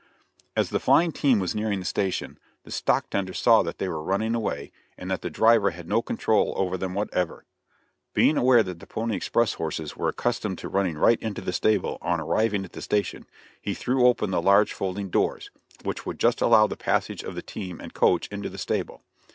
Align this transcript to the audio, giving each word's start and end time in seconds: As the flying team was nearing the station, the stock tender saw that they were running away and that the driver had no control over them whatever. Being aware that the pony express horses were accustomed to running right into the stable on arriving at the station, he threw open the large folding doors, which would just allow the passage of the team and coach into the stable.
As 0.55 0.71
the 0.71 0.79
flying 0.79 1.11
team 1.11 1.37
was 1.37 1.53
nearing 1.53 1.77
the 1.77 1.85
station, 1.85 2.39
the 2.63 2.71
stock 2.71 3.07
tender 3.11 3.33
saw 3.35 3.61
that 3.61 3.77
they 3.77 3.87
were 3.87 4.01
running 4.01 4.33
away 4.33 4.71
and 4.97 5.11
that 5.11 5.21
the 5.21 5.29
driver 5.29 5.69
had 5.69 5.87
no 5.87 6.01
control 6.01 6.55
over 6.57 6.75
them 6.75 6.95
whatever. 6.95 7.45
Being 8.15 8.35
aware 8.35 8.63
that 8.63 8.79
the 8.79 8.87
pony 8.87 9.15
express 9.15 9.53
horses 9.53 9.95
were 9.95 10.09
accustomed 10.09 10.57
to 10.57 10.69
running 10.69 10.97
right 10.97 11.19
into 11.21 11.41
the 11.41 11.53
stable 11.53 11.99
on 12.01 12.19
arriving 12.19 12.65
at 12.65 12.71
the 12.71 12.81
station, 12.81 13.27
he 13.61 13.75
threw 13.75 14.07
open 14.07 14.31
the 14.31 14.41
large 14.41 14.73
folding 14.73 15.11
doors, 15.11 15.51
which 15.83 16.03
would 16.03 16.19
just 16.19 16.41
allow 16.41 16.65
the 16.65 16.75
passage 16.75 17.21
of 17.21 17.35
the 17.35 17.43
team 17.43 17.79
and 17.79 17.93
coach 17.93 18.25
into 18.29 18.49
the 18.49 18.57
stable. 18.57 19.03